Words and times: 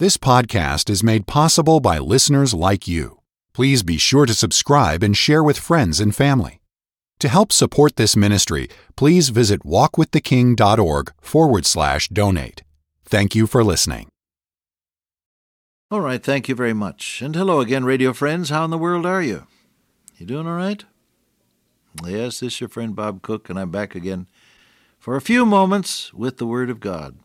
This 0.00 0.16
podcast 0.16 0.88
is 0.90 1.02
made 1.02 1.26
possible 1.26 1.80
by 1.80 1.98
listeners 1.98 2.54
like 2.54 2.86
you. 2.86 3.18
Please 3.52 3.82
be 3.82 3.98
sure 3.98 4.26
to 4.26 4.32
subscribe 4.32 5.02
and 5.02 5.16
share 5.16 5.42
with 5.42 5.58
friends 5.58 5.98
and 5.98 6.14
family. 6.14 6.60
To 7.18 7.26
help 7.26 7.50
support 7.50 7.96
this 7.96 8.14
ministry, 8.14 8.68
please 8.94 9.30
visit 9.30 9.64
walkwiththeking.org 9.64 11.12
forward 11.20 11.66
slash 11.66 12.06
donate. 12.10 12.62
Thank 13.06 13.34
you 13.34 13.48
for 13.48 13.64
listening. 13.64 14.06
All 15.90 16.00
right, 16.00 16.22
thank 16.22 16.48
you 16.48 16.54
very 16.54 16.74
much. 16.74 17.20
And 17.20 17.34
hello 17.34 17.58
again, 17.58 17.84
radio 17.84 18.12
friends. 18.12 18.50
How 18.50 18.64
in 18.64 18.70
the 18.70 18.78
world 18.78 19.04
are 19.04 19.20
you? 19.20 19.48
You 20.16 20.26
doing 20.26 20.46
all 20.46 20.54
right? 20.54 20.84
Yes, 22.06 22.38
this 22.38 22.54
is 22.54 22.60
your 22.60 22.68
friend 22.68 22.94
Bob 22.94 23.20
Cook, 23.22 23.50
and 23.50 23.58
I'm 23.58 23.72
back 23.72 23.96
again 23.96 24.28
for 25.00 25.16
a 25.16 25.20
few 25.20 25.44
moments 25.44 26.14
with 26.14 26.36
the 26.36 26.46
Word 26.46 26.70
of 26.70 26.78
God. 26.78 27.16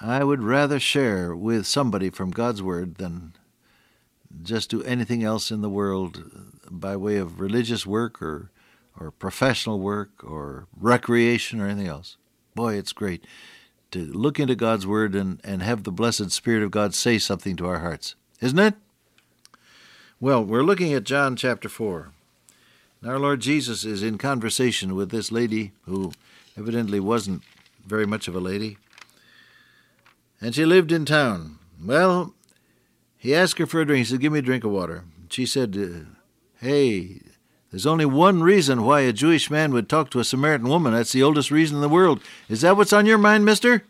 I 0.00 0.24
would 0.24 0.42
rather 0.42 0.78
share 0.78 1.34
with 1.34 1.66
somebody 1.66 2.10
from 2.10 2.30
God's 2.30 2.62
Word 2.62 2.96
than 2.96 3.32
just 4.42 4.68
do 4.68 4.82
anything 4.82 5.24
else 5.24 5.50
in 5.50 5.62
the 5.62 5.70
world 5.70 6.22
by 6.70 6.96
way 6.96 7.16
of 7.16 7.40
religious 7.40 7.86
work 7.86 8.20
or, 8.20 8.50
or 8.98 9.10
professional 9.10 9.80
work 9.80 10.10
or 10.22 10.66
recreation 10.78 11.60
or 11.60 11.66
anything 11.66 11.88
else. 11.88 12.16
Boy, 12.54 12.74
it's 12.74 12.92
great 12.92 13.24
to 13.92 14.04
look 14.04 14.38
into 14.38 14.54
God's 14.54 14.86
Word 14.86 15.14
and, 15.14 15.40
and 15.42 15.62
have 15.62 15.84
the 15.84 15.92
blessed 15.92 16.30
Spirit 16.30 16.62
of 16.62 16.70
God 16.70 16.94
say 16.94 17.18
something 17.18 17.56
to 17.56 17.66
our 17.66 17.78
hearts, 17.78 18.16
isn't 18.40 18.58
it? 18.58 18.74
Well, 20.20 20.44
we're 20.44 20.62
looking 20.62 20.92
at 20.92 21.04
John 21.04 21.36
chapter 21.36 21.68
4. 21.68 22.10
And 23.00 23.10
Our 23.10 23.18
Lord 23.18 23.40
Jesus 23.40 23.84
is 23.84 24.02
in 24.02 24.18
conversation 24.18 24.94
with 24.94 25.10
this 25.10 25.32
lady 25.32 25.72
who 25.84 26.12
evidently 26.58 27.00
wasn't 27.00 27.42
very 27.86 28.06
much 28.06 28.28
of 28.28 28.34
a 28.34 28.40
lady 28.40 28.76
and 30.40 30.54
she 30.54 30.64
lived 30.64 30.92
in 30.92 31.04
town. 31.04 31.58
Well, 31.82 32.34
he 33.16 33.34
asked 33.34 33.58
her 33.58 33.66
for 33.66 33.80
a 33.80 33.84
drink. 33.84 34.06
He 34.06 34.12
said, 34.12 34.20
Give 34.20 34.32
me 34.32 34.38
a 34.38 34.42
drink 34.42 34.64
of 34.64 34.70
water. 34.70 35.04
She 35.30 35.46
said, 35.46 35.76
uh, 35.76 36.10
Hey, 36.60 37.20
there's 37.70 37.86
only 37.86 38.06
one 38.06 38.42
reason 38.42 38.84
why 38.84 39.00
a 39.00 39.12
Jewish 39.12 39.50
man 39.50 39.72
would 39.72 39.88
talk 39.88 40.10
to 40.10 40.20
a 40.20 40.24
Samaritan 40.24 40.68
woman. 40.68 40.92
That's 40.92 41.12
the 41.12 41.22
oldest 41.22 41.50
reason 41.50 41.76
in 41.76 41.82
the 41.82 41.88
world. 41.88 42.22
Is 42.48 42.60
that 42.60 42.76
what's 42.76 42.92
on 42.92 43.06
your 43.06 43.18
mind, 43.18 43.44
mister? 43.44 43.84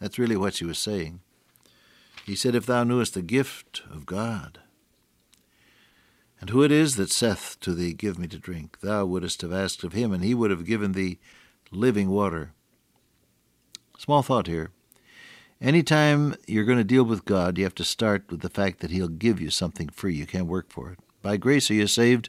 That's 0.00 0.18
really 0.18 0.36
what 0.36 0.54
she 0.54 0.64
was 0.64 0.78
saying. 0.78 1.20
He 2.24 2.36
said, 2.36 2.54
If 2.54 2.66
thou 2.66 2.84
knewest 2.84 3.14
the 3.14 3.22
gift 3.22 3.82
of 3.90 4.06
God, 4.06 4.60
and 6.40 6.50
who 6.50 6.62
it 6.62 6.70
is 6.70 6.96
that 6.96 7.10
saith 7.10 7.56
to 7.60 7.72
thee, 7.72 7.94
Give 7.94 8.18
me 8.18 8.28
to 8.28 8.38
drink, 8.38 8.80
thou 8.80 9.06
wouldst 9.06 9.42
have 9.42 9.52
asked 9.52 9.82
of 9.84 9.92
him, 9.92 10.12
and 10.12 10.22
he 10.22 10.34
would 10.34 10.50
have 10.50 10.66
given 10.66 10.92
thee 10.92 11.18
living 11.70 12.10
water. 12.10 12.52
Small 13.98 14.22
thought 14.22 14.46
here. 14.46 14.70
Anytime 15.60 16.36
you're 16.46 16.64
going 16.64 16.78
to 16.78 16.84
deal 16.84 17.02
with 17.02 17.24
God, 17.24 17.58
you 17.58 17.64
have 17.64 17.74
to 17.76 17.84
start 17.84 18.30
with 18.30 18.40
the 18.40 18.48
fact 18.48 18.78
that 18.80 18.92
He'll 18.92 19.08
give 19.08 19.40
you 19.40 19.50
something 19.50 19.88
free. 19.88 20.14
You 20.14 20.26
can't 20.26 20.46
work 20.46 20.70
for 20.70 20.92
it. 20.92 21.00
By 21.20 21.36
grace 21.36 21.68
are 21.70 21.74
you 21.74 21.88
saved 21.88 22.28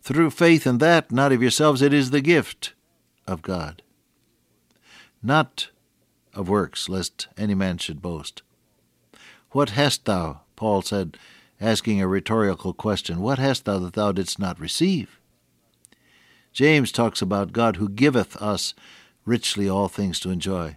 through 0.00 0.30
faith, 0.30 0.64
and 0.64 0.78
that 0.78 1.10
not 1.10 1.32
of 1.32 1.42
yourselves, 1.42 1.82
it 1.82 1.92
is 1.92 2.10
the 2.10 2.20
gift 2.20 2.74
of 3.26 3.42
God. 3.42 3.82
Not 5.22 5.70
of 6.34 6.48
works, 6.48 6.88
lest 6.88 7.26
any 7.36 7.54
man 7.54 7.78
should 7.78 8.00
boast. 8.00 8.42
What 9.50 9.70
hast 9.70 10.04
thou, 10.04 10.42
Paul 10.54 10.82
said, 10.82 11.16
asking 11.60 12.00
a 12.00 12.06
rhetorical 12.06 12.72
question, 12.72 13.20
what 13.20 13.40
hast 13.40 13.64
thou 13.64 13.80
that 13.80 13.94
thou 13.94 14.12
didst 14.12 14.38
not 14.38 14.60
receive? 14.60 15.18
James 16.52 16.92
talks 16.92 17.20
about 17.20 17.52
God 17.52 17.76
who 17.76 17.88
giveth 17.88 18.36
us 18.36 18.74
richly 19.24 19.68
all 19.68 19.88
things 19.88 20.20
to 20.20 20.30
enjoy. 20.30 20.76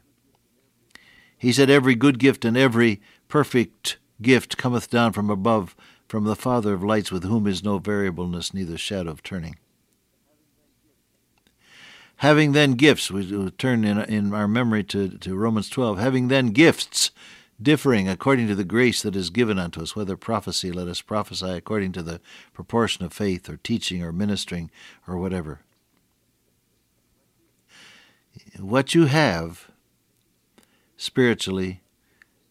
He 1.42 1.52
said, 1.52 1.72
Every 1.72 1.96
good 1.96 2.20
gift 2.20 2.46
and 2.46 2.56
every 2.56 3.02
perfect 3.28 3.98
gift 4.22 4.58
cometh 4.58 4.92
down 4.92 5.12
from 5.12 5.32
above, 5.32 5.76
from 6.08 6.24
the 6.26 6.36
Father 6.36 6.76
of 6.76 6.84
lights, 6.84 7.12
with 7.12 7.24
whom 7.24 7.48
is 7.48 7.64
no 7.64 7.80
variableness, 7.80 8.54
neither 8.54 8.78
shadow 8.78 9.10
of 9.10 9.24
turning. 9.24 9.56
Having 12.18 12.52
then 12.52 12.74
gifts, 12.74 13.10
we 13.10 13.50
turn 13.58 13.84
in, 13.84 13.98
in 14.02 14.36
our 14.36 14.48
memory 14.48 14.84
to, 14.84 15.18
to 15.18 15.36
Romans 15.36 15.68
12, 15.68 15.98
having 15.98 16.28
then 16.28 16.50
gifts 16.50 17.10
differing 17.60 18.08
according 18.08 18.46
to 18.46 18.54
the 18.54 18.64
grace 18.64 19.02
that 19.02 19.16
is 19.16 19.32
given 19.32 19.58
unto 19.58 19.82
us, 19.82 19.96
whether 19.96 20.16
prophecy, 20.16 20.72
let 20.72 20.88
us 20.88 21.02
prophesy 21.02 21.50
according 21.50 21.92
to 21.94 22.04
the 22.04 22.22
proportion 22.54 23.04
of 23.04 23.14
faith, 23.14 23.50
or 23.50 23.58
teaching, 23.58 24.04
or 24.04 24.12
ministering, 24.12 24.70
or 25.08 25.18
whatever. 25.18 25.62
What 28.60 28.94
you 28.94 29.08
have 29.08 29.71
spiritually 31.02 31.82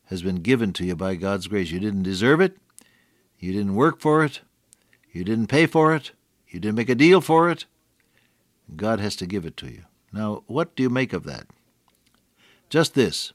has 0.07 0.23
been 0.23 0.37
given 0.37 0.73
to 0.73 0.85
you 0.85 0.97
by 0.97 1.15
God's 1.15 1.47
grace. 1.47 1.71
You 1.71 1.79
didn't 1.79 2.03
deserve 2.03 2.41
it. 2.41 2.57
You 3.39 3.53
didn't 3.53 3.77
work 3.77 4.01
for 4.01 4.25
it. 4.25 4.41
You 5.13 5.23
didn't 5.23 5.47
pay 5.47 5.67
for 5.67 5.95
it. 5.95 6.11
You 6.49 6.59
didn't 6.59 6.77
make 6.77 6.89
a 6.89 6.97
deal 6.97 7.21
for 7.21 7.49
it. 7.49 7.67
God 8.75 8.99
has 8.99 9.15
to 9.17 9.27
give 9.27 9.47
it 9.47 9.57
to 9.59 9.71
you. 9.71 9.83
Now, 10.13 10.43
what 10.47 10.75
do 10.75 10.83
you 10.83 10.91
make 10.91 11.13
of 11.13 11.23
that? 11.25 11.47
Just 12.69 12.95
this. 12.95 13.33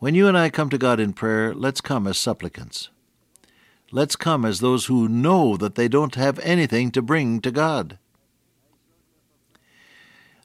When 0.00 0.16
you 0.16 0.26
and 0.26 0.36
I 0.36 0.50
come 0.50 0.70
to 0.70 0.78
God 0.78 0.98
in 0.98 1.12
prayer, 1.12 1.54
let's 1.54 1.80
come 1.80 2.06
as 2.06 2.18
supplicants. 2.18 2.90
Let's 3.92 4.16
come 4.16 4.44
as 4.44 4.58
those 4.58 4.86
who 4.86 5.08
know 5.08 5.56
that 5.56 5.76
they 5.76 5.86
don't 5.86 6.16
have 6.16 6.40
anything 6.40 6.90
to 6.90 7.00
bring 7.00 7.40
to 7.42 7.52
God. 7.52 7.98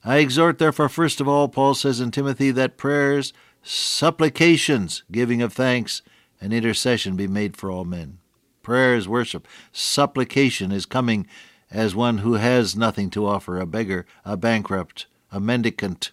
I 0.04 0.18
exhort, 0.18 0.58
therefore, 0.58 0.90
first 0.90 1.20
of 1.20 1.28
all, 1.28 1.48
Paul 1.48 1.74
says 1.74 2.00
in 2.00 2.12
Timothy, 2.12 2.52
that 2.52 2.78
prayers 2.78 3.34
supplications, 3.64 5.04
giving 5.12 5.42
of 5.42 5.54
thanks, 5.54 6.02
and 6.40 6.54
intercession 6.54 7.16
be 7.16 7.28
made 7.28 7.56
for 7.56 7.70
all 7.70 7.86
men. 7.86 8.18
Prayer 8.64 8.96
is 8.96 9.08
worship. 9.08 9.48
Supplication 9.72 10.72
is 10.72 10.86
coming 10.86 11.28
as 11.70 11.96
one 11.96 12.20
who 12.20 12.34
has 12.34 12.76
nothing 12.76 13.10
to 13.12 13.26
offer, 13.26 13.60
a 13.60 13.66
beggar, 13.66 14.06
a 14.26 14.36
bankrupt, 14.36 15.06
a 15.32 15.40
mendicant, 15.40 16.12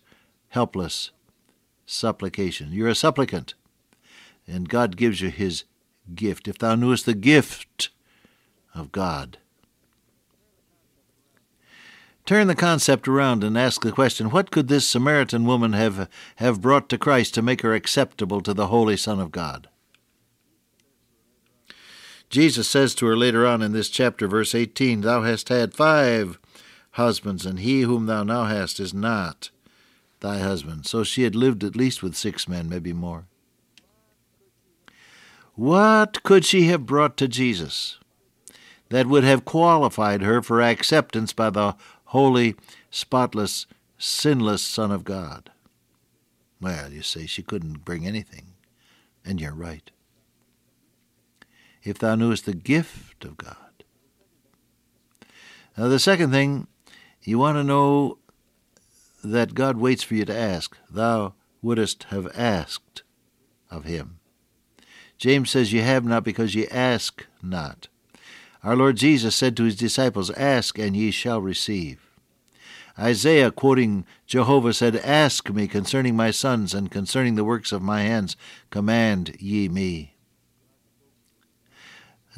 helpless. 0.48 1.10
Supplication. 1.84 2.72
You're 2.72 2.88
a 2.88 2.94
supplicant, 2.94 3.54
and 4.47 4.69
God 4.69 4.97
gives 4.97 5.22
you 5.22 5.30
his 5.30 5.65
gift. 6.15 6.47
If 6.47 6.59
thou 6.59 6.75
knewest 6.75 7.06
the 7.06 7.15
gift 7.15 7.88
of 8.75 8.92
God, 8.92 9.38
Turn 12.28 12.47
the 12.47 12.55
concept 12.55 13.09
around 13.09 13.43
and 13.43 13.56
ask 13.56 13.81
the 13.81 13.91
question 13.91 14.31
what 14.31 14.50
could 14.50 14.69
this 14.69 14.87
Samaritan 14.87 15.47
woman 15.47 15.72
have, 15.72 16.11
have 16.37 16.61
brought 16.61 16.91
to 16.91 16.99
Christ 16.99 17.33
to 17.33 17.41
make 17.41 17.62
her 17.62 17.72
acceptable 17.72 18.43
to 18.43 18.53
the 18.53 18.66
Holy 18.66 18.99
Son 18.99 19.19
of 19.19 19.33
God? 19.33 19.66
Jesus 22.28 22.69
says 22.69 22.94
to 22.97 23.06
her 23.06 23.16
later 23.16 23.47
on 23.47 23.62
in 23.62 23.72
this 23.72 23.89
chapter, 23.89 24.28
verse 24.28 24.55
18, 24.55 25.00
Thou 25.00 25.22
hast 25.22 25.49
had 25.49 25.72
five 25.72 26.39
husbands, 26.91 27.47
and 27.47 27.61
he 27.61 27.81
whom 27.81 28.05
thou 28.05 28.25
now 28.25 28.45
hast 28.45 28.78
is 28.78 28.93
not 28.93 29.49
thy 30.21 30.37
husband. 30.37 30.84
So 30.84 31.05
she 31.05 31.22
had 31.22 31.34
lived 31.34 31.65
at 31.65 31.77
least 31.77 32.03
with 32.03 32.15
six 32.15 32.47
men, 32.47 32.69
maybe 32.69 32.93
more. 32.93 33.25
What 35.55 36.22
could 36.25 36.45
she 36.45 36.65
have 36.65 36.84
brought 36.84 37.16
to 37.16 37.27
Jesus 37.27 37.97
that 38.91 39.06
would 39.06 39.25
have 39.25 39.45
qualified 39.45 40.22
her 40.22 40.43
for 40.43 40.62
acceptance 40.62 41.33
by 41.33 41.50
the 41.50 41.75
holy, 42.09 42.57
spotless, 42.91 43.67
sinless 43.99 44.63
Son 44.63 44.91
of 44.91 45.05
God. 45.05 45.51
Well, 46.61 46.91
you 46.91 47.03
say 47.03 47.27
she 47.27 47.43
couldn't 47.43 47.85
bring 47.85 48.07
anything, 48.07 48.55
and 49.25 49.41
you're 49.41 49.55
right. 49.55 49.91
If 51.83 51.99
thou 51.99 52.15
knewest 52.15 52.47
the 52.47 52.55
gift 52.55 53.25
of 53.25 53.37
God. 53.37 53.85
Now, 55.77 55.89
the 55.89 55.99
second 55.99 56.31
thing, 56.31 56.67
you 57.23 57.39
want 57.39 57.57
to 57.57 57.65
know 57.65 58.19
that 59.23 59.55
God 59.55 59.77
waits 59.77 60.03
for 60.03 60.15
you 60.15 60.25
to 60.25 60.37
ask. 60.37 60.77
Thou 60.91 61.35
wouldst 61.63 62.05
have 62.05 62.29
asked 62.35 63.03
of 63.71 63.85
him. 63.85 64.19
James 65.19 65.51
says, 65.51 65.72
You 65.72 65.83
have 65.83 66.04
not 66.04 66.25
because 66.25 66.54
ye 66.54 66.66
ask 66.69 67.27
not. 67.43 67.89
Our 68.68 68.76
Lord 68.76 68.97
Jesus 68.97 69.34
said 69.34 69.56
to 69.56 69.65
his 69.65 69.76
disciples, 69.76 70.28
Ask, 70.32 70.78
and 70.78 70.94
ye 70.94 71.10
shall 71.10 71.41
receive. 71.41 72.10
Isaiah, 72.98 73.50
quoting 73.50 74.04
Jehovah, 74.26 74.74
said, 74.74 74.97
Ask 74.97 75.48
me 75.48 75.66
concerning 75.66 76.15
my 76.15 76.30
sons 76.30 76.74
and 76.74 76.91
concerning 76.91 77.34
the 77.34 77.44
works 77.44 77.72
of 77.72 77.80
my 77.80 78.03
hands, 78.03 78.36
command 78.68 79.34
ye 79.41 79.70
me. 79.70 80.16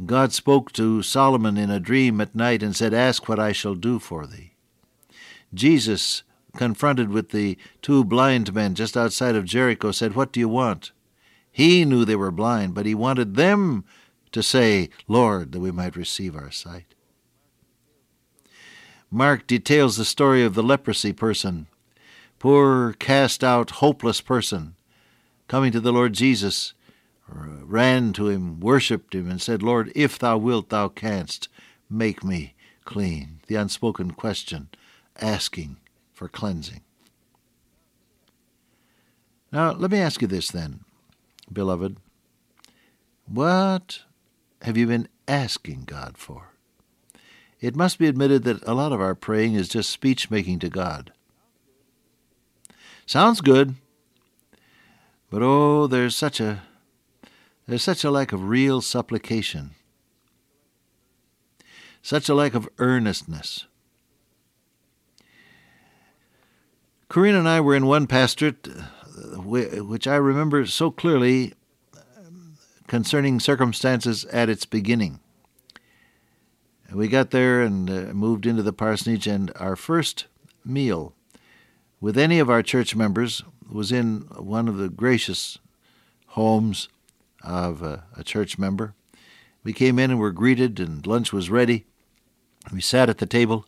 God 0.06 0.32
spoke 0.32 0.70
to 0.74 1.02
Solomon 1.02 1.56
in 1.56 1.68
a 1.68 1.80
dream 1.80 2.20
at 2.20 2.32
night 2.32 2.62
and 2.62 2.76
said, 2.76 2.94
Ask 2.94 3.28
what 3.28 3.40
I 3.40 3.50
shall 3.50 3.74
do 3.74 3.98
for 3.98 4.24
thee. 4.24 4.52
Jesus, 5.52 6.22
confronted 6.56 7.08
with 7.08 7.30
the 7.30 7.58
two 7.82 8.04
blind 8.04 8.54
men 8.54 8.76
just 8.76 8.96
outside 8.96 9.34
of 9.34 9.46
Jericho, 9.46 9.90
said, 9.90 10.14
What 10.14 10.30
do 10.30 10.38
you 10.38 10.48
want? 10.48 10.92
He 11.50 11.84
knew 11.84 12.04
they 12.04 12.14
were 12.14 12.30
blind, 12.30 12.72
but 12.72 12.86
he 12.86 12.94
wanted 12.94 13.34
them 13.34 13.84
to 14.32 14.42
say, 14.42 14.90
Lord, 15.08 15.52
that 15.52 15.60
we 15.60 15.70
might 15.70 15.96
receive 15.96 16.36
our 16.36 16.50
sight. 16.50 16.94
Mark 19.10 19.46
details 19.46 19.96
the 19.96 20.04
story 20.04 20.44
of 20.44 20.54
the 20.54 20.62
leprosy 20.62 21.12
person, 21.12 21.66
poor, 22.38 22.94
cast 22.98 23.42
out, 23.42 23.70
hopeless 23.70 24.20
person, 24.20 24.76
coming 25.48 25.72
to 25.72 25.80
the 25.80 25.92
Lord 25.92 26.12
Jesus 26.12 26.74
ran 27.32 28.12
to 28.14 28.28
him, 28.28 28.60
worshipped 28.60 29.14
him, 29.14 29.30
and 29.30 29.40
said, 29.40 29.62
Lord, 29.62 29.92
if 29.94 30.18
thou 30.18 30.38
wilt, 30.38 30.68
thou 30.68 30.88
canst 30.88 31.48
make 31.88 32.24
me 32.24 32.54
clean. 32.84 33.40
The 33.46 33.56
unspoken 33.56 34.12
question, 34.12 34.68
asking 35.20 35.76
for 36.12 36.28
cleansing. 36.28 36.82
Now, 39.52 39.72
let 39.72 39.90
me 39.90 39.98
ask 39.98 40.22
you 40.22 40.28
this 40.28 40.50
then, 40.50 40.80
beloved. 41.52 41.96
What 43.26 44.00
have 44.62 44.76
you 44.76 44.86
been 44.86 45.08
asking 45.26 45.84
God 45.86 46.16
for? 46.18 46.54
It 47.60 47.76
must 47.76 47.98
be 47.98 48.06
admitted 48.06 48.44
that 48.44 48.62
a 48.66 48.74
lot 48.74 48.92
of 48.92 49.00
our 49.00 49.14
praying 49.14 49.54
is 49.54 49.68
just 49.68 49.90
speech 49.90 50.30
making 50.30 50.58
to 50.60 50.70
God. 50.70 51.12
Sounds 53.06 53.40
good, 53.40 53.74
but 55.30 55.42
oh, 55.42 55.86
there's 55.86 56.16
such 56.16 56.40
a 56.40 56.62
there's 57.66 57.82
such 57.82 58.02
a 58.04 58.10
lack 58.10 58.32
of 58.32 58.48
real 58.48 58.80
supplication, 58.80 59.72
such 62.02 62.28
a 62.28 62.34
lack 62.34 62.54
of 62.54 62.68
earnestness. 62.78 63.66
Corinne 67.08 67.34
and 67.34 67.48
I 67.48 67.60
were 67.60 67.74
in 67.74 67.86
one 67.86 68.06
pastorate, 68.06 68.68
uh, 68.68 69.40
which 69.40 70.06
I 70.06 70.14
remember 70.14 70.64
so 70.66 70.92
clearly 70.92 71.54
concerning 72.90 73.38
circumstances 73.38 74.25
at 74.32 74.48
its 74.48 74.66
beginning. 74.66 75.20
We 76.92 77.06
got 77.06 77.31
there 77.31 77.60
and 77.60 77.88
uh, 77.88 78.12
moved 78.12 78.46
into 78.46 78.64
the 78.64 78.72
parsonage, 78.72 79.28
and 79.28 79.52
our 79.60 79.76
first 79.76 80.26
meal 80.64 81.14
with 82.00 82.19
any 82.19 82.40
of 82.40 82.50
our 82.50 82.64
church 82.64 82.96
members 82.96 83.44
was 83.70 83.92
in 83.92 84.22
one 84.37 84.66
of 84.66 84.76
the 84.76 84.88
gracious 84.88 85.58
homes 86.31 86.88
of 87.44 87.81
a, 87.81 88.06
a 88.16 88.25
church 88.25 88.58
member. 88.58 88.94
We 89.62 89.72
came 89.72 90.00
in 90.00 90.10
and 90.10 90.19
were 90.19 90.32
greeted, 90.32 90.81
and 90.81 91.06
lunch 91.06 91.32
was 91.32 91.48
ready. 91.48 91.87
We 92.72 92.81
sat 92.81 93.08
at 93.08 93.19
the 93.19 93.25
table, 93.26 93.66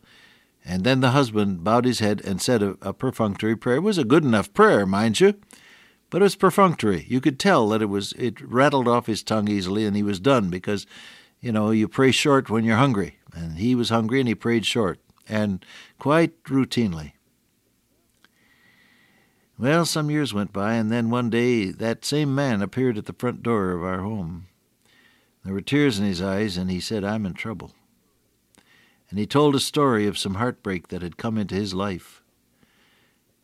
and 0.65 0.83
then 0.83 0.99
the 0.99 1.11
husband 1.11 1.63
bowed 1.63 1.85
his 1.85 1.99
head 1.99 2.19
and 2.25 2.41
said 2.41 2.61
a, 2.61 2.75
a 2.81 2.91
perfunctory 2.91 3.55
prayer. 3.55 3.77
It 3.77 3.83
was 3.83 3.97
a 3.97 4.03
good 4.03 4.25
enough 4.25 4.53
prayer, 4.53 4.85
mind 4.85 5.21
you, 5.21 5.35
but 6.13 6.21
it 6.21 6.25
was 6.25 6.35
perfunctory. 6.35 7.07
You 7.09 7.19
could 7.19 7.39
tell 7.39 7.67
that 7.69 7.81
it 7.81 7.87
was 7.87 8.13
it 8.13 8.39
rattled 8.39 8.87
off 8.87 9.07
his 9.07 9.23
tongue 9.23 9.47
easily, 9.47 9.83
and 9.83 9.95
he 9.95 10.03
was 10.03 10.19
done 10.19 10.51
because, 10.51 10.85
you 11.41 11.51
know, 11.51 11.71
you 11.71 11.87
pray 11.87 12.11
short 12.11 12.51
when 12.51 12.63
you're 12.63 12.77
hungry, 12.77 13.17
and 13.33 13.57
he 13.57 13.73
was 13.73 13.89
hungry 13.89 14.19
and 14.19 14.27
he 14.27 14.35
prayed 14.35 14.63
short, 14.63 14.99
and 15.27 15.65
quite 15.97 16.43
routinely. 16.43 17.13
Well, 19.57 19.87
some 19.87 20.11
years 20.11 20.35
went 20.35 20.53
by, 20.53 20.75
and 20.75 20.91
then 20.91 21.09
one 21.09 21.31
day 21.31 21.71
that 21.71 22.05
same 22.05 22.35
man 22.35 22.61
appeared 22.61 22.99
at 22.99 23.07
the 23.07 23.15
front 23.17 23.41
door 23.41 23.71
of 23.71 23.83
our 23.83 24.01
home. 24.01 24.45
There 25.43 25.55
were 25.55 25.61
tears 25.61 25.97
in 25.97 26.05
his 26.05 26.21
eyes, 26.21 26.57
and 26.57 26.69
he 26.69 26.79
said, 26.79 27.03
I'm 27.03 27.25
in 27.25 27.33
trouble. 27.33 27.73
And 29.09 29.17
he 29.17 29.25
told 29.25 29.55
a 29.55 29.59
story 29.59 30.05
of 30.05 30.19
some 30.19 30.35
heartbreak 30.35 30.89
that 30.89 31.01
had 31.01 31.17
come 31.17 31.39
into 31.39 31.55
his 31.55 31.73
life. 31.73 32.22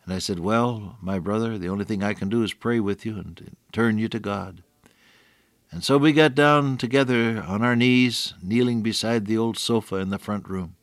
And 0.06 0.14
I 0.14 0.20
said, 0.20 0.40
Well, 0.40 0.98
my 1.02 1.20
brother, 1.20 1.58
the 1.58 1.70
only 1.70 1.86
thing 1.86 2.04
I 2.04 2.14
can 2.14 2.30
do 2.30 2.44
is 2.44 2.54
pray 2.54 2.80
with 2.80 3.06
you 3.06 3.18
and 3.18 3.56
turn 3.72 3.98
you 3.98 4.08
to 4.10 4.20
God. 4.20 4.64
And 5.72 5.84
so 5.84 5.98
we 5.98 6.14
got 6.14 6.34
down 6.34 6.78
together 6.78 7.44
on 7.48 7.64
our 7.64 7.76
knees, 7.76 8.34
kneeling 8.42 8.82
beside 8.82 9.26
the 9.26 9.38
old 9.38 9.58
sofa 9.58 9.98
in 9.98 10.10
the 10.10 10.18
front 10.18 10.50
room. 10.50 10.76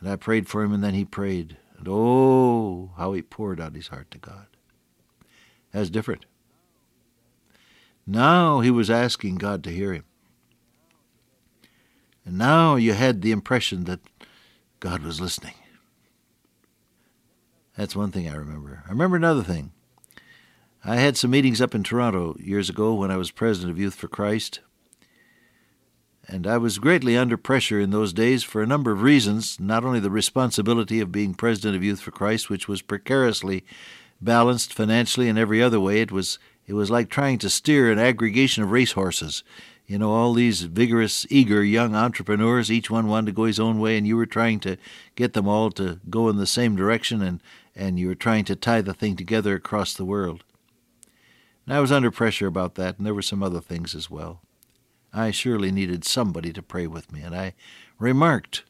And 0.00 0.08
I 0.08 0.16
prayed 0.16 0.48
for 0.48 0.62
him, 0.62 0.72
and 0.72 0.82
then 0.82 0.94
he 0.94 1.04
prayed. 1.04 1.56
And 1.78 1.86
oh, 1.88 2.92
how 2.96 3.12
he 3.12 3.22
poured 3.22 3.60
out 3.60 3.74
his 3.74 3.88
heart 3.88 4.10
to 4.10 4.18
God. 4.18 4.46
That's 5.72 5.90
different. 5.90 6.26
Now 8.06 8.60
he 8.60 8.70
was 8.70 8.90
asking 8.90 9.36
God 9.36 9.62
to 9.64 9.70
hear 9.70 9.92
him. 9.92 10.04
And 12.24 12.38
now 12.38 12.76
you 12.76 12.92
had 12.92 13.22
the 13.22 13.32
impression 13.32 13.84
that 13.84 14.00
God 14.80 15.02
was 15.02 15.20
listening. 15.20 15.54
That's 17.76 17.96
one 17.96 18.10
thing 18.10 18.28
I 18.28 18.34
remember. 18.34 18.82
I 18.86 18.90
remember 18.90 19.16
another 19.16 19.42
thing. 19.42 19.72
I 20.84 20.96
had 20.96 21.16
some 21.16 21.30
meetings 21.30 21.60
up 21.60 21.74
in 21.74 21.82
Toronto 21.82 22.36
years 22.38 22.70
ago 22.70 22.94
when 22.94 23.10
I 23.10 23.16
was 23.16 23.30
president 23.30 23.72
of 23.72 23.78
Youth 23.78 23.94
for 23.94 24.08
Christ 24.08 24.60
and 26.28 26.46
I 26.46 26.58
was 26.58 26.78
greatly 26.78 27.16
under 27.16 27.36
pressure 27.36 27.78
in 27.78 27.90
those 27.90 28.12
days 28.12 28.42
for 28.42 28.62
a 28.62 28.66
number 28.66 28.90
of 28.90 29.02
reasons, 29.02 29.60
not 29.60 29.84
only 29.84 30.00
the 30.00 30.10
responsibility 30.10 31.00
of 31.00 31.12
being 31.12 31.34
president 31.34 31.76
of 31.76 31.84
Youth 31.84 32.00
for 32.00 32.10
Christ, 32.10 32.50
which 32.50 32.66
was 32.66 32.82
precariously 32.82 33.64
balanced 34.20 34.72
financially 34.72 35.28
and 35.28 35.38
every 35.38 35.62
other 35.62 35.78
way. 35.78 36.00
It 36.00 36.10
was 36.10 36.38
it 36.66 36.72
was 36.72 36.90
like 36.90 37.08
trying 37.08 37.38
to 37.38 37.50
steer 37.50 37.92
an 37.92 38.00
aggregation 38.00 38.64
of 38.64 38.72
racehorses. 38.72 39.44
You 39.86 39.98
know, 40.00 40.10
all 40.10 40.32
these 40.32 40.62
vigorous, 40.62 41.24
eager 41.30 41.62
young 41.62 41.94
entrepreneurs, 41.94 42.72
each 42.72 42.90
one 42.90 43.06
wanted 43.06 43.26
to 43.26 43.32
go 43.32 43.44
his 43.44 43.60
own 43.60 43.78
way, 43.78 43.96
and 43.96 44.04
you 44.04 44.16
were 44.16 44.26
trying 44.26 44.58
to 44.60 44.76
get 45.14 45.34
them 45.34 45.46
all 45.46 45.70
to 45.72 46.00
go 46.10 46.28
in 46.28 46.38
the 46.38 46.46
same 46.46 46.74
direction, 46.74 47.22
and, 47.22 47.40
and 47.76 47.98
you 47.98 48.08
were 48.08 48.14
trying 48.14 48.44
to 48.46 48.56
tie 48.56 48.80
the 48.80 48.94
thing 48.94 49.14
together 49.14 49.54
across 49.54 49.94
the 49.94 50.04
world. 50.04 50.42
And 51.66 51.74
I 51.74 51.80
was 51.80 51.92
under 51.92 52.10
pressure 52.10 52.46
about 52.46 52.74
that, 52.76 52.96
and 52.96 53.06
there 53.06 53.14
were 53.14 53.22
some 53.22 53.42
other 53.42 53.60
things 53.60 53.94
as 53.94 54.10
well. 54.10 54.40
I 55.12 55.30
surely 55.30 55.70
needed 55.70 56.04
somebody 56.04 56.52
to 56.52 56.62
pray 56.62 56.86
with 56.86 57.12
me. 57.12 57.20
And 57.20 57.36
I 57.36 57.54
remarked 57.98 58.64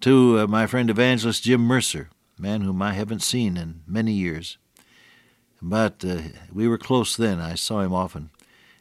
to 0.00 0.38
uh, 0.40 0.46
my 0.46 0.66
friend 0.66 0.90
evangelist 0.90 1.44
Jim 1.44 1.62
Mercer, 1.62 2.10
a 2.38 2.42
man 2.42 2.60
whom 2.60 2.80
I 2.82 2.92
haven't 2.92 3.22
seen 3.22 3.56
in 3.56 3.82
many 3.86 4.12
years. 4.12 4.58
But 5.60 6.04
uh, 6.04 6.18
we 6.52 6.68
were 6.68 6.78
close 6.78 7.16
then. 7.16 7.40
I 7.40 7.54
saw 7.54 7.80
him 7.80 7.92
often. 7.92 8.30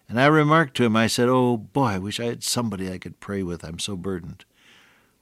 And 0.10 0.20
I 0.20 0.26
remarked 0.28 0.76
to 0.78 0.84
him, 0.84 0.96
I 0.96 1.08
said, 1.08 1.30
Oh, 1.30 1.58
boy, 1.58 1.86
I 1.86 1.98
wish 1.98 2.20
I 2.20 2.26
had 2.26 2.44
somebody 2.44 2.92
I 2.92 2.98
could 2.98 3.20
pray 3.20 3.42
with. 3.42 3.64
I'm 3.64 3.80
so 3.80 3.96
burdened. 3.96 4.46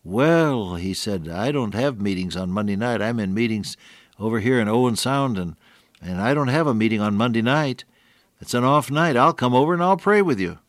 Well, 0.03 0.75
he 0.75 0.95
said, 0.95 1.29
I 1.29 1.51
don't 1.51 1.75
have 1.75 2.01
meetings 2.01 2.35
on 2.35 2.51
Monday 2.51 2.75
night. 2.75 3.01
I'm 3.01 3.19
in 3.19 3.33
meetings 3.33 3.77
over 4.21 4.39
here 4.39 4.59
in 4.59 4.67
Owen 4.67 4.95
Sound, 4.95 5.37
and, 5.37 5.55
and 5.99 6.21
I 6.21 6.33
don't 6.33 6.49
have 6.49 6.67
a 6.67 6.75
meeting 6.75 7.01
on 7.01 7.15
Monday 7.15 7.41
night. 7.41 7.83
It's 8.39 8.53
an 8.53 8.63
off 8.63 8.91
night. 8.91 9.17
I'll 9.17 9.33
come 9.33 9.55
over 9.55 9.73
and 9.73 9.81
I'll 9.81 9.97
pray 9.97 10.21
with 10.21 10.39
you. 10.39 10.59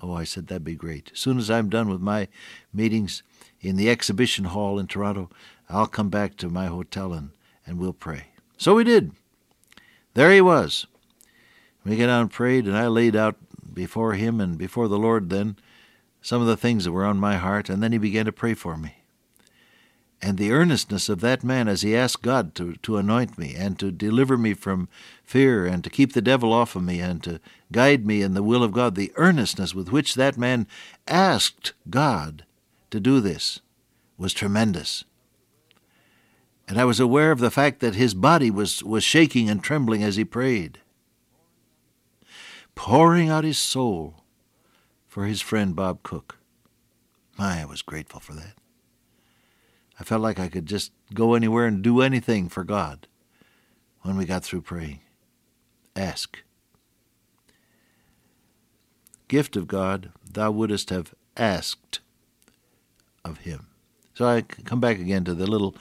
Oh, 0.00 0.12
I 0.14 0.24
said, 0.24 0.46
that'd 0.46 0.64
be 0.64 0.76
great. 0.76 1.10
As 1.12 1.18
soon 1.18 1.38
as 1.38 1.50
I'm 1.50 1.68
done 1.68 1.88
with 1.88 2.00
my 2.00 2.28
meetings 2.72 3.22
in 3.60 3.76
the 3.76 3.90
exhibition 3.90 4.46
hall 4.46 4.78
in 4.78 4.86
Toronto, 4.86 5.28
I'll 5.68 5.86
come 5.86 6.08
back 6.08 6.36
to 6.36 6.48
my 6.48 6.66
hotel 6.66 7.12
and, 7.12 7.30
and 7.66 7.78
we'll 7.78 7.92
pray. 7.92 8.28
So 8.56 8.74
we 8.74 8.84
did. 8.84 9.12
There 10.14 10.32
he 10.32 10.40
was. 10.40 10.86
We 11.84 11.96
got 11.96 12.06
down 12.06 12.22
and 12.22 12.30
prayed, 12.30 12.66
and 12.66 12.76
I 12.76 12.86
laid 12.86 13.16
out 13.16 13.36
before 13.72 14.14
him 14.14 14.40
and 14.40 14.56
before 14.56 14.88
the 14.88 14.98
Lord 14.98 15.30
then 15.30 15.56
some 16.22 16.40
of 16.40 16.46
the 16.46 16.56
things 16.56 16.84
that 16.84 16.92
were 16.92 17.04
on 17.04 17.18
my 17.18 17.36
heart, 17.36 17.68
and 17.68 17.82
then 17.82 17.92
he 17.92 17.98
began 17.98 18.24
to 18.24 18.32
pray 18.32 18.54
for 18.54 18.76
me 18.76 19.03
and 20.24 20.38
the 20.38 20.52
earnestness 20.52 21.10
of 21.10 21.20
that 21.20 21.44
man 21.44 21.68
as 21.68 21.82
he 21.82 21.94
asked 21.94 22.22
God 22.22 22.54
to, 22.54 22.76
to 22.76 22.96
anoint 22.96 23.36
me 23.36 23.54
and 23.54 23.78
to 23.78 23.92
deliver 23.92 24.38
me 24.38 24.54
from 24.54 24.88
fear 25.22 25.66
and 25.66 25.84
to 25.84 25.90
keep 25.90 26.14
the 26.14 26.22
devil 26.22 26.50
off 26.50 26.74
of 26.74 26.82
me 26.82 26.98
and 26.98 27.22
to 27.24 27.40
guide 27.70 28.06
me 28.06 28.22
in 28.22 28.32
the 28.32 28.42
will 28.42 28.62
of 28.62 28.72
God, 28.72 28.94
the 28.94 29.12
earnestness 29.16 29.74
with 29.74 29.92
which 29.92 30.14
that 30.14 30.38
man 30.38 30.66
asked 31.06 31.74
God 31.90 32.46
to 32.90 33.00
do 33.00 33.20
this 33.20 33.60
was 34.16 34.32
tremendous. 34.32 35.04
And 36.66 36.80
I 36.80 36.86
was 36.86 37.00
aware 37.00 37.30
of 37.30 37.40
the 37.40 37.50
fact 37.50 37.80
that 37.80 37.94
his 37.94 38.14
body 38.14 38.50
was, 38.50 38.82
was 38.82 39.04
shaking 39.04 39.50
and 39.50 39.62
trembling 39.62 40.02
as 40.02 40.16
he 40.16 40.24
prayed, 40.24 40.80
pouring 42.74 43.28
out 43.28 43.44
his 43.44 43.58
soul 43.58 44.24
for 45.06 45.26
his 45.26 45.42
friend 45.42 45.76
Bob 45.76 46.02
Cook. 46.02 46.38
My, 47.36 47.60
I 47.60 47.66
was 47.66 47.82
grateful 47.82 48.20
for 48.20 48.32
that. 48.32 48.54
I 49.98 50.04
felt 50.04 50.22
like 50.22 50.38
I 50.38 50.48
could 50.48 50.66
just 50.66 50.92
go 51.12 51.34
anywhere 51.34 51.66
and 51.66 51.82
do 51.82 52.00
anything 52.00 52.48
for 52.48 52.64
God 52.64 53.06
when 54.02 54.16
we 54.16 54.24
got 54.24 54.44
through 54.44 54.62
praying. 54.62 55.00
Ask. 55.94 56.42
Gift 59.28 59.56
of 59.56 59.66
God, 59.66 60.10
thou 60.30 60.50
wouldest 60.50 60.90
have 60.90 61.14
asked 61.36 62.00
of 63.24 63.38
him. 63.38 63.68
So 64.14 64.26
I 64.26 64.42
come 64.42 64.80
back 64.80 64.98
again 64.98 65.24
to 65.24 65.34
the 65.34 65.46
little 65.46 65.74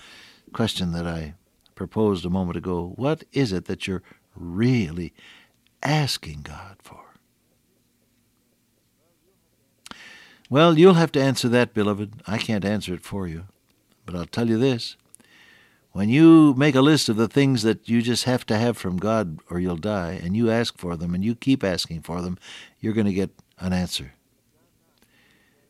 question 0.53 0.91
that 0.93 1.05
I 1.05 1.35
proposed 1.75 2.25
a 2.25 2.29
moment 2.29 2.57
ago. 2.57 2.93
What 2.95 3.23
is 3.33 3.51
it 3.51 3.65
that 3.65 3.87
you're 3.87 4.03
really 4.35 5.13
asking 5.81 6.41
God 6.43 6.77
for? 6.81 6.99
Well, 10.49 10.77
you'll 10.77 10.93
have 10.93 11.11
to 11.13 11.21
answer 11.21 11.49
that, 11.49 11.73
beloved. 11.73 12.21
I 12.27 12.37
can't 12.37 12.65
answer 12.65 12.93
it 12.93 13.03
for 13.03 13.27
you. 13.27 13.45
But 14.05 14.15
I'll 14.15 14.25
tell 14.25 14.49
you 14.49 14.57
this 14.57 14.95
when 15.93 16.09
you 16.09 16.55
make 16.55 16.73
a 16.73 16.81
list 16.81 17.07
of 17.07 17.17
the 17.17 17.27
things 17.27 17.61
that 17.61 17.87
you 17.87 18.01
just 18.01 18.23
have 18.23 18.45
to 18.47 18.57
have 18.57 18.77
from 18.77 18.97
God 18.97 19.39
or 19.49 19.59
you'll 19.59 19.77
die, 19.77 20.19
and 20.23 20.35
you 20.35 20.49
ask 20.49 20.77
for 20.77 20.97
them 20.97 21.13
and 21.13 21.23
you 21.23 21.35
keep 21.35 21.63
asking 21.63 22.01
for 22.01 22.21
them, 22.21 22.37
you're 22.79 22.93
going 22.93 23.05
to 23.05 23.13
get 23.13 23.29
an 23.59 23.73
answer. 23.73 24.13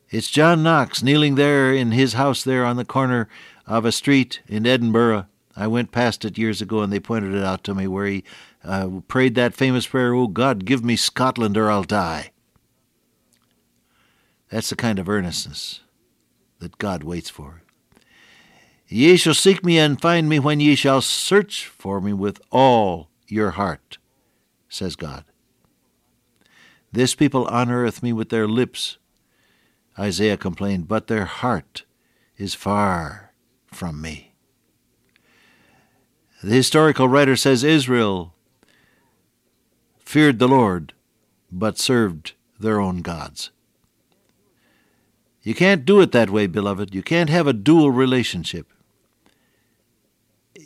It's 0.10 0.30
John 0.30 0.64
Knox 0.64 1.04
kneeling 1.04 1.36
there 1.36 1.74
in 1.74 1.92
his 1.92 2.14
house 2.14 2.44
there 2.44 2.64
on 2.64 2.78
the 2.78 2.86
corner 2.86 3.28
of 3.68 3.84
a 3.84 3.92
street 3.92 4.42
in 4.48 4.66
Edinburgh. 4.66 5.26
I 5.56 5.68
went 5.68 5.92
past 5.92 6.24
it 6.24 6.38
years 6.38 6.62
ago 6.62 6.82
and 6.82 6.94
they 6.94 7.00
pointed 7.00 7.34
it 7.34 7.44
out 7.44 7.64
to 7.66 7.76
me 7.76 7.88
where 7.88 8.06
he 8.06 8.24
uh, 8.64 9.02
prayed 9.08 9.36
that 9.36 9.56
famous 9.56 9.88
prayer, 9.88 10.14
Oh 10.14 10.28
God, 10.28 10.66
give 10.66 10.86
me 10.86 10.96
Scotland 10.96 11.58
or 11.58 11.70
I'll 11.70 11.84
die. 11.84 12.32
That's 14.50 14.70
the 14.70 14.76
kind 14.76 15.00
of 15.00 15.10
earnestness 15.10 15.82
that 16.60 16.78
God 16.78 17.04
waits 17.04 17.30
for. 17.30 17.63
Ye 18.94 19.18
shall 19.18 19.34
seek 19.34 19.66
me 19.66 19.80
and 19.80 20.00
find 20.00 20.30
me 20.30 20.38
when 20.38 20.60
ye 20.60 20.76
shall 20.76 21.02
search 21.02 21.66
for 21.66 22.00
me 22.00 22.14
with 22.14 22.40
all 22.52 23.10
your 23.28 23.50
heart, 23.50 23.98
says 24.70 24.96
God. 24.96 25.26
This 26.92 27.16
people 27.16 27.48
honoreth 27.48 28.04
me 28.04 28.14
with 28.14 28.30
their 28.30 28.48
lips, 28.48 29.00
Isaiah 29.98 30.38
complained, 30.38 30.88
but 30.88 31.08
their 31.08 31.26
heart 31.26 31.86
is 32.38 32.54
far 32.54 33.34
from 33.66 34.00
me. 34.00 34.36
The 36.44 36.54
historical 36.54 37.10
writer 37.10 37.36
says 37.36 37.64
Israel 37.64 38.36
feared 39.98 40.38
the 40.38 40.48
Lord, 40.48 40.94
but 41.52 41.80
served 41.80 42.34
their 42.60 42.80
own 42.80 43.02
gods. 43.02 43.50
You 45.42 45.56
can't 45.56 45.84
do 45.84 46.00
it 46.00 46.12
that 46.12 46.30
way, 46.30 46.46
beloved. 46.46 46.94
You 46.94 47.02
can't 47.02 47.32
have 47.32 47.48
a 47.48 47.54
dual 47.54 47.90
relationship. 47.90 48.68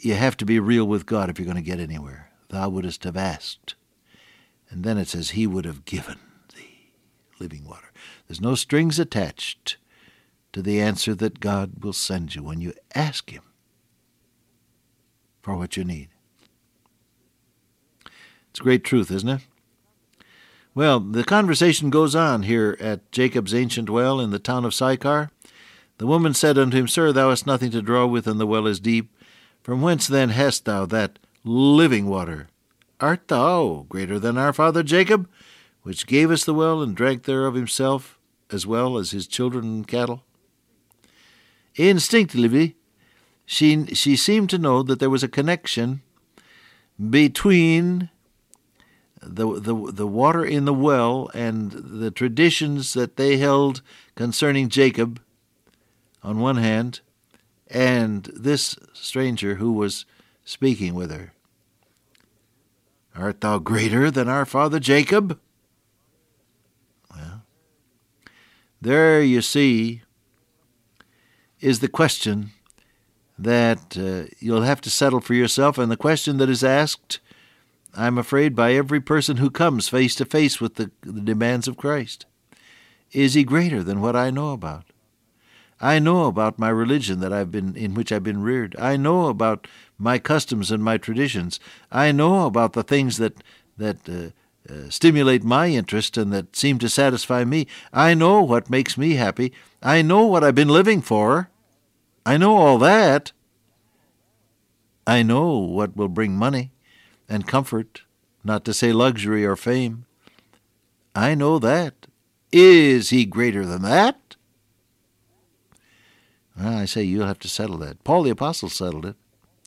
You 0.02 0.16
have 0.16 0.38
to 0.38 0.46
be 0.46 0.60
real 0.60 0.86
with 0.86 1.06
God 1.06 1.30
if 1.30 1.40
you're 1.40 1.46
going 1.46 1.56
to 1.58 1.62
get 1.62 1.80
anywhere. 1.80 2.32
Thou 2.50 2.70
wouldst 2.70 3.04
have 3.04 3.18
asked. 3.18 3.76
And 4.70 4.84
then 4.84 4.98
it 4.98 5.08
says, 5.08 5.32
He 5.32 5.48
would 5.48 5.66
have 5.66 5.86
given 5.86 6.20
thee 6.56 6.92
living 7.40 7.66
water. 7.66 7.92
There's 8.28 8.42
no 8.42 8.56
strings 8.56 9.00
attached 9.00 9.78
to 10.54 10.62
the 10.62 10.82
answer 10.82 11.16
that 11.16 11.40
God 11.40 11.84
will 11.84 11.94
send 11.94 12.36
you 12.36 12.44
when 12.44 12.62
you 12.62 12.74
ask 12.96 13.30
Him 13.30 13.44
for 15.42 15.56
what 15.56 15.78
you 15.78 15.84
need. 15.84 16.10
It's 18.50 18.60
great 18.60 18.84
truth, 18.84 19.12
isn't 19.12 19.30
it? 19.30 19.42
Well, 20.74 21.00
the 21.00 21.24
conversation 21.24 21.90
goes 21.90 22.16
on 22.16 22.44
here 22.44 22.78
at 22.80 23.12
Jacob's 23.12 23.54
ancient 23.54 23.90
well 23.90 24.20
in 24.20 24.32
the 24.32 24.40
town 24.40 24.66
of 24.66 24.74
Sychar. 24.74 25.32
The 25.98 26.06
woman 26.06 26.34
said 26.34 26.58
unto 26.58 26.78
him, 26.78 26.88
Sir, 26.88 27.12
thou 27.12 27.30
hast 27.30 27.48
nothing 27.48 27.72
to 27.72 27.82
draw 27.82 28.06
with, 28.06 28.28
and 28.28 28.40
the 28.40 28.46
well 28.46 28.68
is 28.68 28.80
deep. 28.80 29.12
From 29.68 29.82
whence 29.82 30.08
then 30.08 30.30
hast 30.30 30.64
thou 30.64 30.86
that 30.86 31.20
living 31.44 32.08
water? 32.08 32.48
Art 33.02 33.28
thou 33.28 33.86
greater 33.90 34.18
than 34.18 34.38
our 34.38 34.54
father 34.54 34.82
Jacob, 34.82 35.30
which 35.84 36.08
gave 36.08 36.32
us 36.32 36.46
the 36.46 36.54
well 36.54 36.82
and 36.82 36.96
drank 36.96 37.24
thereof 37.24 37.56
himself, 37.56 38.18
as 38.50 38.66
well 38.66 38.98
as 38.98 39.12
his 39.12 39.28
children 39.28 39.66
and 39.66 39.86
cattle? 39.86 40.24
Instinctively, 41.76 42.78
she, 43.46 43.88
she 43.88 44.16
seemed 44.16 44.50
to 44.52 44.58
know 44.58 44.84
that 44.84 45.02
there 45.02 45.10
was 45.10 45.22
a 45.22 45.28
connection 45.28 46.02
between 47.10 48.10
the, 49.22 49.60
the, 49.60 49.92
the 49.92 50.08
water 50.08 50.46
in 50.46 50.64
the 50.64 50.74
well 50.74 51.30
and 51.34 51.72
the 51.74 52.10
traditions 52.10 52.94
that 52.94 53.18
they 53.18 53.36
held 53.36 53.82
concerning 54.16 54.70
Jacob 54.70 55.20
on 56.24 56.40
one 56.40 56.56
hand, 56.56 57.02
and 57.70 58.30
this 58.34 58.78
stranger 58.94 59.56
who 59.56 59.74
was 59.74 60.06
speaking 60.46 60.94
with 60.94 61.12
her. 61.12 61.34
Art 63.16 63.42
thou 63.42 63.60
greater 63.60 64.12
than 64.12 64.30
our 64.30 64.46
father 64.46 64.80
Jacob? 64.80 65.40
Well, 67.10 67.44
there 68.82 69.22
you 69.22 69.42
see 69.42 70.04
is 71.60 71.80
the 71.80 71.88
question 71.88 72.52
that 73.40 73.98
uh, 73.98 74.32
you'll 74.40 74.62
have 74.62 74.82
to 74.82 74.90
settle 74.90 75.22
for 75.22 75.34
yourself, 75.34 75.78
and 75.78 75.92
the 75.92 75.98
question 75.98 76.38
that 76.38 76.50
is 76.50 76.64
asked, 76.64 77.20
I'm 77.96 78.18
afraid, 78.18 78.56
by 78.56 78.74
every 78.74 79.00
person 79.00 79.38
who 79.38 79.50
comes 79.50 79.90
face 79.90 80.16
to 80.16 80.26
face 80.26 80.62
with 80.62 80.76
the, 80.76 80.92
the 81.02 81.22
demands 81.22 81.68
of 81.68 81.78
Christ. 81.78 82.26
Is 83.12 83.34
he 83.34 83.44
greater 83.44 83.84
than 83.84 84.02
what 84.02 84.16
I 84.16 84.30
know 84.30 84.52
about? 84.52 84.86
I 85.80 86.00
know 86.00 86.26
about 86.26 86.58
my 86.58 86.70
religion 86.70 87.20
that 87.20 87.32
I've 87.32 87.52
been 87.52 87.76
in 87.76 87.94
which 87.94 88.12
I've 88.12 88.24
been 88.24 88.42
reared. 88.42 88.76
I 88.80 88.98
know 88.98 89.28
about 89.28 89.68
my 89.98 90.18
customs 90.18 90.72
and 90.72 90.84
my 90.84 90.98
traditions. 90.98 91.60
I 91.92 92.12
know 92.12 92.46
about 92.46 92.74
the 92.74 92.84
things 92.84 93.18
that 93.18 93.44
that 93.78 94.10
uh, 94.10 94.74
uh, 94.74 94.90
stimulate 94.90 95.44
my 95.44 95.68
interest 95.68 96.18
and 96.18 96.34
that 96.34 96.56
seem 96.56 96.80
to 96.80 96.90
satisfy 96.90 97.44
me. 97.44 97.68
I 97.94 98.14
know 98.14 98.42
what 98.42 98.70
makes 98.70 98.98
me 98.98 99.14
happy. 99.14 99.54
I 99.82 100.02
know 100.02 100.26
what 100.26 100.44
I've 100.44 100.56
been 100.56 100.68
living 100.68 101.02
for. 101.02 101.50
I 102.26 102.38
know 102.38 102.58
all 102.58 102.78
that. 102.80 103.32
I 105.06 105.24
know 105.24 105.58
what 105.58 105.96
will 105.96 106.10
bring 106.10 106.36
money 106.36 106.72
and 107.30 107.48
comfort, 107.48 108.02
not 108.44 108.66
to 108.66 108.74
say 108.74 108.92
luxury 108.92 109.46
or 109.46 109.56
fame. 109.56 110.06
I 111.16 111.34
know 111.34 111.60
that. 111.60 112.08
Is 112.52 113.10
he 113.10 113.26
greater 113.26 113.66
than 113.66 113.84
that? 113.84 114.27
Well, 116.58 116.78
I 116.78 116.86
say 116.86 117.04
you'll 117.04 117.28
have 117.28 117.40
to 117.40 117.50
settle 117.50 117.78
that. 117.80 118.04
Paul 118.04 118.24
the 118.24 118.32
Apostle 118.32 118.70
settled 118.70 119.06
it, 119.06 119.16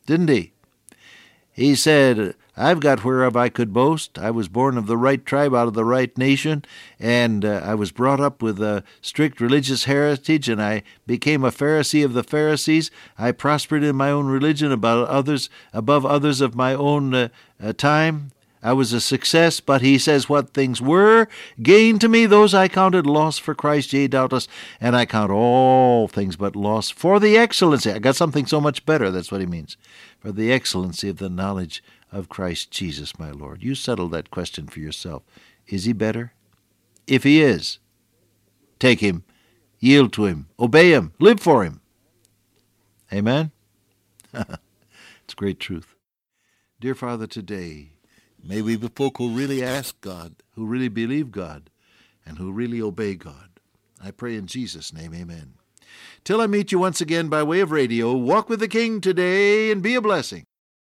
didn't 0.06 0.28
he? 0.28 0.52
He 1.52 1.74
said, 1.74 2.34
I've 2.56 2.80
got 2.80 3.04
whereof 3.04 3.36
I 3.36 3.48
could 3.48 3.72
boast. 3.72 4.18
I 4.18 4.30
was 4.30 4.48
born 4.48 4.78
of 4.78 4.86
the 4.86 4.96
right 4.96 5.24
tribe 5.24 5.54
out 5.54 5.68
of 5.68 5.74
the 5.74 5.84
right 5.84 6.16
nation, 6.16 6.64
and 6.98 7.44
uh, 7.44 7.60
I 7.64 7.74
was 7.74 7.92
brought 7.92 8.20
up 8.20 8.42
with 8.42 8.60
a 8.60 8.82
strict 9.00 9.40
religious 9.40 9.84
heritage, 9.84 10.48
and 10.48 10.62
I 10.62 10.82
became 11.06 11.44
a 11.44 11.50
Pharisee 11.50 12.04
of 12.04 12.12
the 12.12 12.24
Pharisees. 12.24 12.90
I 13.18 13.32
prospered 13.32 13.82
in 13.82 13.96
my 13.96 14.10
own 14.10 14.26
religion 14.26 14.72
about 14.72 15.08
others, 15.08 15.50
above 15.72 16.06
others 16.06 16.40
of 16.40 16.54
my 16.54 16.74
own 16.74 17.14
uh, 17.14 17.28
uh, 17.62 17.72
time. 17.72 18.32
I 18.62 18.74
was 18.74 18.92
a 18.92 19.00
success, 19.00 19.58
but 19.60 19.80
he 19.80 19.96
says, 19.96 20.28
What 20.28 20.52
things 20.52 20.82
were 20.82 21.28
gain 21.62 21.98
to 21.98 22.08
me, 22.08 22.26
those 22.26 22.52
I 22.52 22.68
counted 22.68 23.06
loss 23.06 23.38
for 23.38 23.54
Christ, 23.54 23.92
yea, 23.92 24.06
doubtless, 24.06 24.48
and 24.80 24.94
I 24.94 25.06
count 25.06 25.30
all 25.30 26.08
things 26.08 26.36
but 26.36 26.54
loss 26.54 26.90
for 26.90 27.18
the 27.18 27.38
excellency. 27.38 27.90
I 27.90 27.98
got 27.98 28.16
something 28.16 28.46
so 28.46 28.60
much 28.60 28.84
better, 28.84 29.10
that's 29.10 29.32
what 29.32 29.40
he 29.40 29.46
means. 29.46 29.78
For 30.18 30.30
the 30.30 30.52
excellency 30.52 31.08
of 31.08 31.16
the 31.16 31.30
knowledge 31.30 31.82
of 32.12 32.28
Christ 32.28 32.70
Jesus, 32.70 33.18
my 33.18 33.30
Lord. 33.30 33.62
You 33.62 33.74
settle 33.74 34.08
that 34.10 34.30
question 34.30 34.66
for 34.66 34.80
yourself. 34.80 35.22
Is 35.66 35.84
he 35.84 35.94
better? 35.94 36.32
If 37.06 37.22
he 37.22 37.40
is, 37.40 37.78
take 38.78 39.00
him, 39.00 39.24
yield 39.78 40.12
to 40.14 40.26
him, 40.26 40.48
obey 40.58 40.92
him, 40.92 41.12
live 41.18 41.40
for 41.40 41.64
him. 41.64 41.80
Amen? 43.12 43.52
it's 44.34 45.34
great 45.34 45.58
truth. 45.58 45.94
Dear 46.78 46.94
Father, 46.94 47.26
today, 47.26 47.92
may 48.42 48.62
we 48.62 48.76
be 48.76 48.88
folk 48.88 49.18
who 49.18 49.34
really 49.34 49.62
ask 49.62 50.00
God, 50.00 50.36
who 50.54 50.66
really 50.66 50.88
believe 50.88 51.30
God, 51.30 51.70
and 52.24 52.38
who 52.38 52.52
really 52.52 52.80
obey 52.80 53.14
God. 53.14 53.50
I 54.02 54.10
pray 54.10 54.36
in 54.36 54.46
Jesus' 54.46 54.92
name, 54.92 55.14
amen. 55.14 55.54
Till 56.24 56.40
I 56.40 56.46
meet 56.46 56.72
you 56.72 56.78
once 56.78 57.00
again 57.00 57.28
by 57.28 57.42
way 57.42 57.60
of 57.60 57.70
radio, 57.70 58.14
walk 58.14 58.48
with 58.48 58.60
the 58.60 58.68
King 58.68 59.00
today 59.00 59.70
and 59.70 59.82
be 59.82 59.94
a 59.94 60.00
blessing. 60.00 60.44